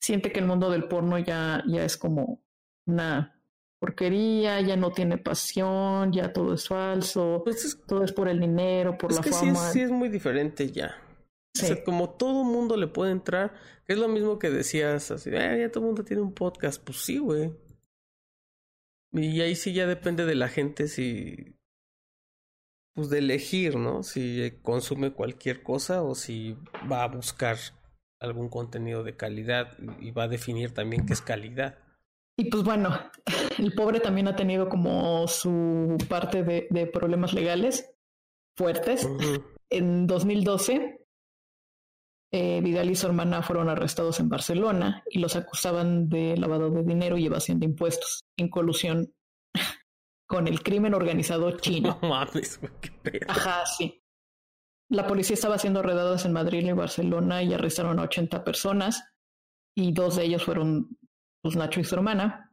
[0.00, 2.42] siente que el mundo del porno ya, ya es como
[2.86, 3.36] una
[3.78, 8.96] porquería, ya no tiene pasión, ya todo es falso, pues todo es por el dinero,
[8.96, 9.70] por la que fama.
[9.70, 10.94] Sí es, muy diferente ya.
[11.64, 13.54] O sea, como todo mundo le puede entrar,
[13.86, 16.98] es lo mismo que decías así, ah, ya todo el mundo tiene un podcast, pues
[16.98, 17.52] sí, güey.
[19.12, 21.56] Y ahí sí ya depende de la gente si
[22.94, 24.02] pues de elegir, ¿no?
[24.02, 26.56] Si consume cualquier cosa o si
[26.90, 27.58] va a buscar
[28.20, 31.78] algún contenido de calidad y va a definir también qué es calidad.
[32.38, 32.98] Y pues bueno,
[33.58, 37.94] el pobre también ha tenido como su parte de, de problemas legales
[38.56, 39.08] fuertes.
[39.68, 40.95] En 2012,
[42.32, 46.82] eh, Vidal y su hermana fueron arrestados en Barcelona y los acusaban de lavado de
[46.82, 49.12] dinero y evasión de impuestos en colusión
[50.28, 51.98] con el crimen organizado chino.
[52.02, 54.02] No mames, qué Ajá, sí.
[54.88, 59.04] La policía estaba haciendo redadas en Madrid y Barcelona y arrestaron a 80 personas
[59.76, 60.96] y dos de ellos fueron
[61.42, 62.52] pues, Nacho y su hermana.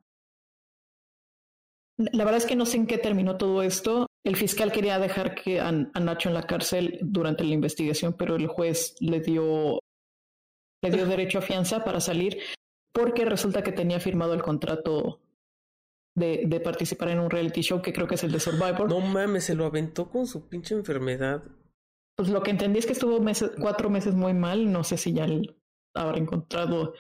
[1.98, 4.08] La verdad es que no sé en qué terminó todo esto.
[4.26, 8.48] El fiscal quería dejar que a, Nacho en la cárcel durante la investigación, pero el
[8.48, 9.80] juez le dio,
[10.82, 12.40] le dio derecho a fianza para salir
[12.94, 15.20] porque resulta que tenía firmado el contrato
[16.16, 18.88] de, de, participar en un reality show que creo que es el de Survivor.
[18.88, 21.44] No mames, se lo aventó con su pinche enfermedad.
[22.16, 24.72] Pues lo que entendí es que estuvo meses, cuatro meses muy mal.
[24.72, 25.28] No sé si ya
[25.96, 26.94] habrá encontrado.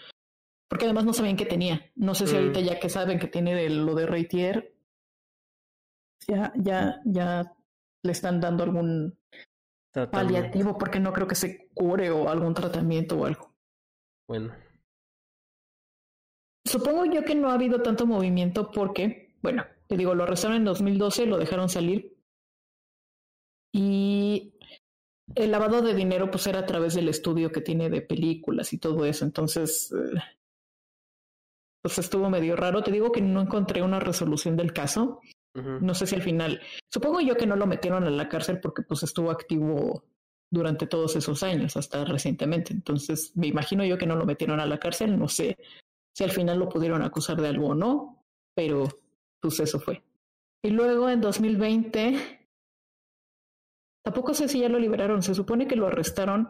[0.68, 1.92] Porque además no sabían qué tenía.
[1.96, 2.64] No sé si ahorita mm.
[2.64, 4.73] ya que saben que tiene de, lo de Reitier,
[6.28, 7.56] ya, ya, ya
[8.04, 9.18] le están dando algún
[10.12, 13.54] paliativo porque no creo que se cure o algún tratamiento o algo.
[14.28, 14.56] Bueno.
[16.66, 20.66] Supongo yo que no ha habido tanto movimiento porque, bueno, te digo, lo arrestaron en
[20.66, 22.18] 2012, lo dejaron salir.
[23.74, 24.54] Y
[25.36, 28.78] el lavado de dinero pues era a través del estudio que tiene de películas y
[28.78, 29.26] todo eso.
[29.26, 30.20] Entonces, eh,
[31.82, 32.82] pues estuvo medio raro.
[32.82, 35.20] Te digo que no encontré una resolución del caso.
[35.56, 36.62] No sé si al final,
[36.92, 40.04] supongo yo que no lo metieron a la cárcel porque pues estuvo activo
[40.52, 42.74] durante todos esos años, hasta recientemente.
[42.74, 45.18] Entonces, me imagino yo que no lo metieron a la cárcel.
[45.18, 45.58] No sé
[46.16, 48.24] si al final lo pudieron acusar de algo o no,
[48.56, 48.88] pero
[49.40, 50.04] pues eso fue.
[50.64, 52.48] Y luego en 2020,
[54.04, 56.48] tampoco sé si ya lo liberaron, se supone que lo arrestaron.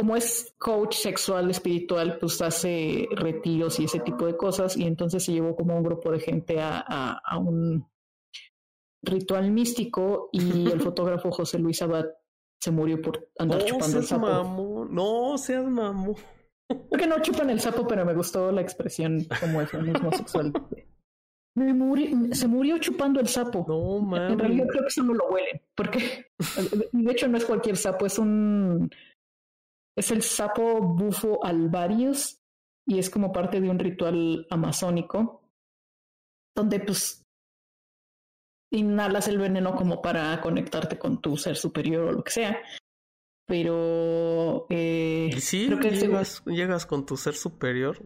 [0.00, 5.22] Como es coach sexual, espiritual, pues hace retiros y ese tipo de cosas, y entonces
[5.22, 6.78] se llevó como un grupo de gente a,
[7.22, 7.86] a, un
[9.02, 12.06] ritual místico y el fotógrafo José Luis Abad
[12.58, 14.86] se murió por andar chupando el sapo.
[14.90, 16.14] No seas mamón.
[16.88, 20.50] Porque no chupan el sapo, pero me gustó la expresión como mismo sexual.
[21.56, 23.66] Me se murió chupando el sapo.
[23.68, 24.32] No, mames.
[24.32, 26.24] En realidad creo que eso no lo huelen, porque
[26.90, 28.88] de hecho no es cualquier sapo, es un
[30.00, 32.40] es el sapo bufo alvarius
[32.86, 35.42] y es como parte de un ritual amazónico
[36.56, 37.22] donde pues
[38.72, 42.62] inhalas el veneno como para conectarte con tu ser superior o lo que sea
[43.46, 47.98] pero eh, sí, creo que llegas, llegas con tu ser superior.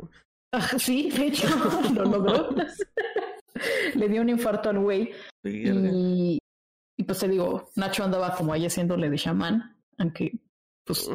[0.52, 1.46] Ah, sí, de hecho,
[1.94, 2.48] lo logró.
[3.94, 5.12] Le dio un infarto al güey.
[5.42, 6.38] y,
[6.96, 10.32] y, pues te digo, Nacho andaba como ahí haciéndole de chamán, aunque
[10.84, 11.10] pues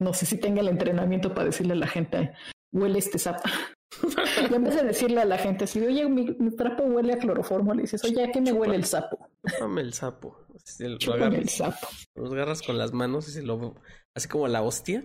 [0.00, 2.32] no sé si tenga el entrenamiento para decirle a la gente,
[2.72, 3.42] huele este sapo.
[4.50, 7.74] y en vez de decirle a la gente, si oye, mi, trapo huele a cloroformo,
[7.74, 9.28] le dices, oye, ¿a qué me huele el sapo?
[9.46, 10.36] Chúpame el sapo.
[10.78, 11.88] lo agarras, el sapo.
[12.14, 13.74] Los agarras con las manos y se lo...
[14.16, 15.04] Así como la hostia.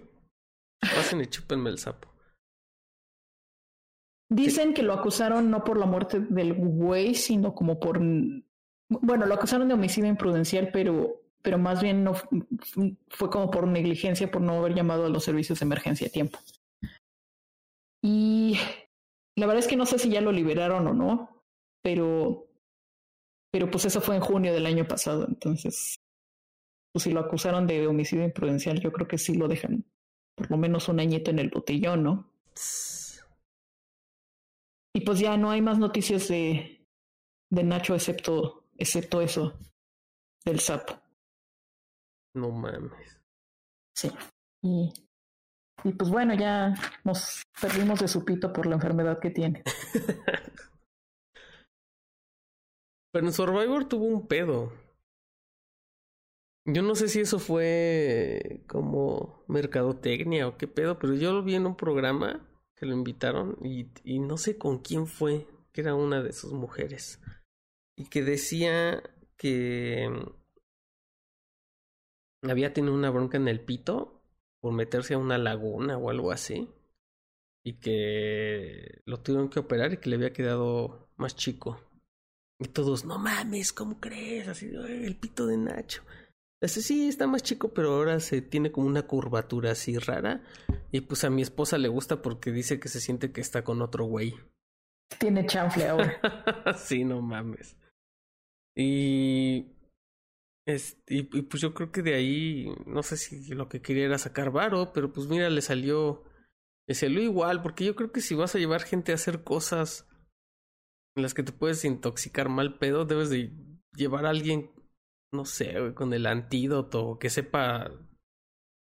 [0.82, 2.10] Pasen y chúpenme el sapo.
[4.32, 8.00] Dicen que lo acusaron no por la muerte del güey, sino como por...
[8.00, 12.14] Bueno, lo acusaron de homicidio imprudencial, pero, pero más bien no
[13.10, 16.40] fue como por negligencia por no haber llamado a los servicios de emergencia a tiempo.
[18.02, 18.58] Y
[19.36, 21.44] la verdad es que no sé si ya lo liberaron o no,
[21.82, 22.50] pero
[23.52, 26.00] pero pues eso fue en junio del año pasado, entonces,
[26.94, 29.86] pues si lo acusaron de homicidio imprudencial, yo creo que sí lo dejan
[30.36, 32.32] por lo menos un añito en el botellón, ¿no?
[34.96, 36.86] Y pues ya no hay más noticias de,
[37.52, 39.58] de Nacho excepto, excepto eso
[40.46, 41.02] del sapo.
[42.34, 43.20] No mames.
[43.96, 44.12] Sí.
[44.62, 44.94] Y,
[45.84, 46.74] y pues bueno, ya
[47.04, 49.64] nos perdimos de su pito por la enfermedad que tiene.
[53.12, 54.72] Pero en Survivor tuvo un pedo.
[56.66, 61.56] Yo no sé si eso fue como mercadotecnia o qué pedo, pero yo lo vi
[61.56, 65.96] en un programa que lo invitaron y, y no sé con quién fue, que era
[65.96, 67.20] una de sus mujeres.
[67.98, 69.02] Y que decía
[69.36, 70.10] que
[72.42, 74.22] había tenido una bronca en el pito
[74.62, 76.70] por meterse a una laguna o algo así.
[77.64, 81.80] Y que lo tuvieron que operar y que le había quedado más chico.
[82.60, 84.48] Y todos, no mames, ¿cómo crees?
[84.48, 86.04] Así, el pito de Nacho.
[86.62, 90.44] Dice, sí, está más chico, pero ahora se tiene como una curvatura así rara.
[90.92, 93.82] Y pues a mi esposa le gusta porque dice que se siente que está con
[93.82, 94.36] otro güey.
[95.20, 96.20] Tiene chanfle ahora.
[96.78, 97.78] sí, no mames.
[98.76, 99.68] Y,
[100.70, 104.20] este, y, pues yo creo que de ahí, no sé si lo que quería era
[104.20, 106.24] sacar varo, pero pues mira, le salió,
[106.88, 110.08] le salió igual, porque yo creo que si vas a llevar gente a hacer cosas
[111.16, 113.52] en las que te puedes intoxicar mal pedo, debes de
[113.96, 114.70] llevar a alguien,
[115.34, 117.92] no sé, con el antídoto, que sepa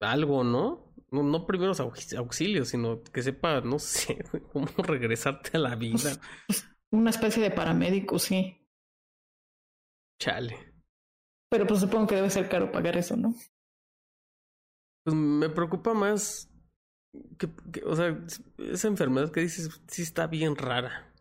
[0.00, 0.94] algo, ¿no?
[1.10, 6.18] No, no primeros auxilios, sino que sepa, no sé, cómo regresarte a la vida.
[6.90, 8.66] Una especie de paramédico, sí.
[10.18, 10.65] Chale.
[11.50, 13.34] Pero pues supongo que debe ser caro pagar eso, ¿no?
[15.04, 16.50] Pues me preocupa más
[17.38, 17.48] que,
[17.84, 18.18] o sea,
[18.58, 21.12] esa enfermedad que dices sí está bien rara.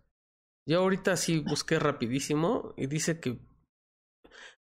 [0.68, 3.40] Yo ahorita sí busqué rapidísimo y dice que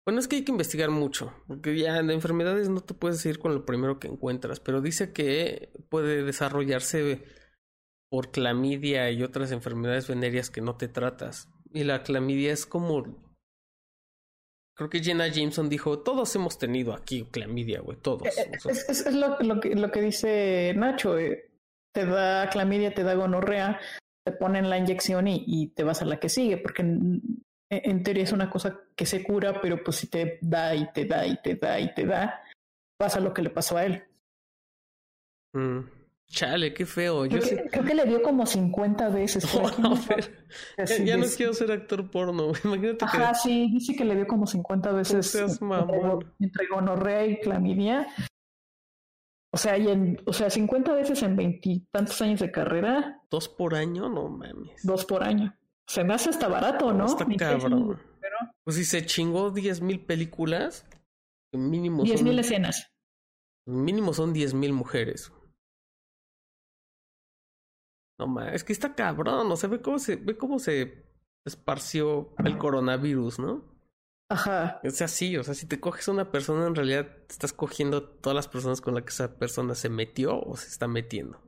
[0.04, 3.38] bueno, es que hay que investigar mucho, porque ya en enfermedades no te puedes ir
[3.38, 7.22] con lo primero que encuentras, pero dice que puede desarrollarse
[8.10, 11.48] por clamidia y otras enfermedades venéreas que no te tratas.
[11.72, 13.31] Y la clamidia es como
[14.74, 18.26] Creo que Jenna Jameson dijo, todos hemos tenido aquí clamidia, güey, todos.
[18.38, 21.50] Eh, es, es, lo, lo, que, lo que dice Nacho, eh.
[21.94, 23.78] te da clamidia, te da gonorrea,
[24.24, 27.20] te ponen la inyección y, y, te vas a la que sigue, porque en,
[27.68, 31.04] en, teoría es una cosa que se cura, pero pues si te da y te
[31.04, 32.42] da y te da y te da,
[32.98, 34.04] pasa lo que le pasó a él.
[35.54, 36.01] Mm.
[36.32, 37.26] Chale, qué feo.
[37.26, 39.44] Yo creo, que, creo que le dio como 50 veces.
[41.04, 42.52] ya, no quiero ser actor porno.
[42.64, 45.26] Imagínate Ajá, sí, dice que le dio como 50 veces.
[45.26, 46.32] Seas mamón.
[46.40, 48.06] Entre, gonorrea y clamidia.
[49.52, 53.20] O sea, y en, o sea, 50 veces en veintitantos años de carrera.
[53.30, 54.08] ¿Dos por año?
[54.08, 54.82] No mames.
[54.82, 55.54] Dos por año.
[55.86, 57.04] Se me hace hasta barato, ¿no?
[57.04, 58.00] Está cabrón.
[58.64, 60.86] Pues si se chingó 10 mil películas,
[61.52, 62.90] mínimo 10 mil escenas.
[63.66, 65.30] Mínimo son 10 mil mujeres.
[68.26, 71.04] No es que está cabrón, o sea, ve cómo se, ve cómo se
[71.44, 73.64] esparció el coronavirus, ¿no?
[74.28, 74.80] Ajá.
[74.82, 78.02] O sea, sí, o sea, si te coges a una persona, en realidad estás cogiendo
[78.02, 81.38] todas las personas con las que esa persona se metió o se está metiendo.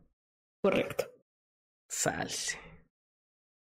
[0.62, 1.06] Correcto.
[1.88, 2.58] Salse.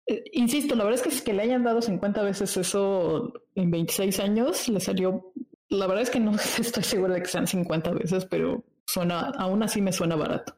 [0.07, 3.71] Eh, insisto, la verdad es que si que le hayan dado 50 veces eso en
[3.71, 5.33] 26 años, le salió.
[5.69, 9.63] La verdad es que no estoy segura de que sean 50 veces, pero suena, aún
[9.63, 10.57] así me suena barato.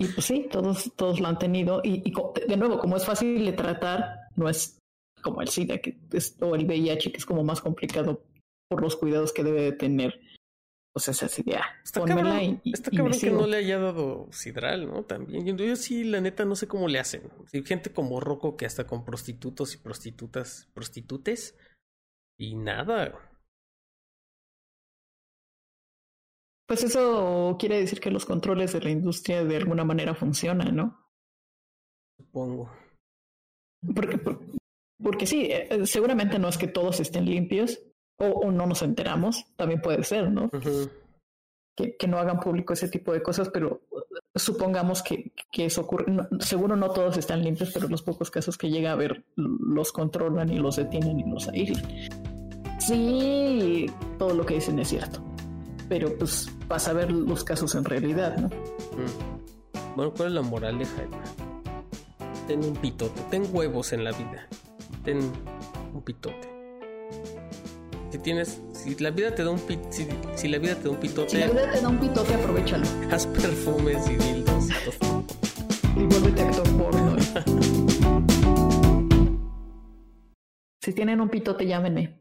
[0.00, 1.82] Y pues sí, todos, todos lo han tenido.
[1.84, 2.14] Y, y,
[2.48, 4.78] de nuevo, como es fácil de tratar, no es
[5.20, 8.24] como el SIDA que es, o el VIH, que es como más complicado
[8.70, 10.18] por los cuidados que debe de tener.
[10.94, 14.26] Pues es así de, ah, está cabrón, y, está cabrón que no le haya dado
[14.32, 15.04] sidral, ¿no?
[15.04, 15.44] También.
[15.44, 17.30] Yo, yo, sí, la neta, no sé cómo le hacen.
[17.52, 21.58] Hay gente como Rocco que hasta con prostitutos y prostitutas, prostitutes,
[22.38, 23.29] y nada.
[26.70, 31.04] Pues eso quiere decir que los controles de la industria de alguna manera funcionan, ¿no?
[32.16, 32.70] Supongo.
[33.92, 34.20] Porque,
[35.02, 37.82] porque sí, eh, seguramente no es que todos estén limpios
[38.20, 40.48] o, no nos enteramos, también puede ser, ¿no?
[41.76, 43.80] que, que, no hagan público ese tipo de cosas, pero
[44.36, 46.06] supongamos que, que eso ocurre.
[46.38, 50.52] seguro no todos están limpios, pero los pocos casos que llega a ver los controlan
[50.52, 51.82] y los detienen y los aíslan.
[52.78, 53.86] Sí,
[54.20, 55.29] todo lo que dicen es cierto
[55.90, 58.46] pero pues vas a ver los casos en realidad, ¿no?
[58.46, 59.96] Mm.
[59.96, 61.02] Bueno, ¿cuál es la moraleja?
[62.46, 64.46] Ten un pitote, ten huevos en la vida,
[65.04, 65.18] ten
[65.92, 66.48] un pitote.
[68.12, 70.06] Si tienes, si la vida te da un pit, si,
[70.48, 72.86] la vida te da un pitote, si la vida te da un pitote, aprovechalo.
[73.10, 74.72] Haz perfumes y dildos y,
[76.00, 77.16] y vuélvete actor porno.
[80.82, 82.19] si tienen un pitote, llámenme.